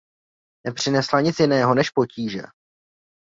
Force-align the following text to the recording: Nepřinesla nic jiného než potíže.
Nepřinesla 0.67 1.21
nic 1.21 1.39
jiného 1.39 1.75
než 1.75 1.89
potíže. 1.89 2.41